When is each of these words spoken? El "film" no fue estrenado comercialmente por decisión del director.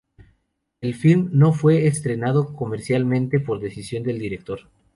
El 0.81 0.95
"film" 0.95 1.29
no 1.31 1.53
fue 1.53 1.85
estrenado 1.85 2.55
comercialmente 2.55 3.39
por 3.39 3.59
decisión 3.59 4.01
del 4.01 4.17
director. 4.17 4.61